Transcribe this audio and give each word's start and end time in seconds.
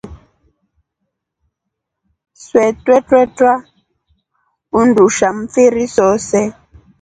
Swee 2.43 2.71
twerara 2.83 3.51
undusha 4.79 5.27
mfiri 5.39 5.85
sose. 5.95 6.39